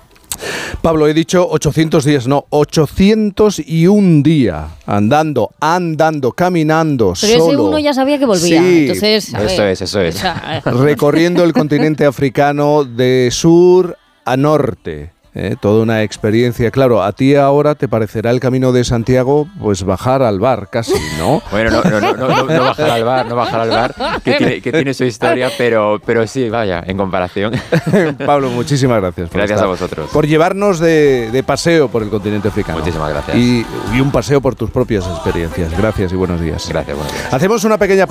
Pablo, 0.82 1.08
he 1.08 1.14
dicho 1.14 1.48
800 1.50 2.06
días, 2.06 2.28
no, 2.28 2.46
801 2.50 4.24
día 4.24 4.68
andando, 4.86 5.52
andando, 5.60 6.32
caminando, 6.32 7.14
Pero 7.20 7.34
solo. 7.40 7.52
ese 7.52 7.62
uno 7.62 7.80
ya 7.80 7.94
sabía 7.94 8.18
que 8.20 8.26
volvía. 8.26 8.62
Sí. 8.62 8.82
Entonces, 8.88 9.34
a 9.34 9.44
Eso 9.44 9.62
ver, 9.62 9.72
es, 9.72 9.82
eso 9.82 10.02
es. 10.02 10.16
sea, 10.16 10.62
recorriendo 10.66 11.44
el 11.44 11.54
continente 11.54 12.06
africano 12.06 12.84
de 12.84 13.30
sur 13.32 13.98
a 14.26 14.38
norte. 14.38 15.12
¿Eh? 15.38 15.56
Toda 15.60 15.84
una 15.84 16.04
experiencia. 16.04 16.72
Claro, 16.72 17.04
a 17.04 17.12
ti 17.12 17.36
ahora 17.36 17.76
te 17.76 17.88
parecerá 17.88 18.32
el 18.32 18.40
camino 18.40 18.72
de 18.72 18.84
Santiago, 18.84 19.48
pues 19.62 19.84
bajar 19.84 20.22
al 20.24 20.40
bar 20.40 20.70
casi, 20.70 20.94
¿no? 21.18 21.42
Bueno, 21.52 21.70
no, 21.72 21.84
no, 21.84 22.00
no, 22.14 22.28
no, 22.28 22.62
bajar 22.64 22.90
al 22.90 23.04
bar, 23.04 23.26
no 23.28 23.36
bajar 23.36 23.60
al 23.62 23.70
bar, 23.70 23.96
que 24.24 24.34
tiene, 24.34 24.62
que 24.62 24.72
tiene 24.72 24.94
su 24.94 25.04
historia, 25.06 25.50
pero, 25.58 26.00
pero 26.06 26.26
sí, 26.28 26.50
vaya, 26.50 26.84
en 26.86 26.98
comparación. 26.98 27.54
Pablo, 28.26 28.50
muchísimas 28.50 29.00
gracias. 29.02 29.30
por 29.30 29.38
Gracias 29.38 29.58
estar- 29.58 29.66
a 29.66 29.70
vosotros. 29.72 30.10
Por 30.12 30.28
llevarnos 30.28 30.80
de, 30.80 31.32
de 31.32 31.44
paseo 31.44 31.88
por 31.88 32.04
el 32.04 32.10
continente 32.10 32.48
africano. 32.50 32.80
Muchísimas 32.80 33.10
gracias. 33.12 33.38
Y, 33.38 33.66
y 33.94 34.02
un 34.02 34.12
paseo 34.12 34.42
por 34.42 34.56
tus 34.56 34.70
propias 34.72 35.06
experiencias. 35.08 35.76
Gracias 35.78 36.12
y 36.12 36.16
buenos 36.16 36.42
días. 36.42 36.68
Gracias, 36.70 36.96
buenos 36.96 37.14
días. 37.14 37.34
Hacemos 37.34 37.64
una 37.64 37.78
pequeña 37.78 38.02
pausa. 38.02 38.06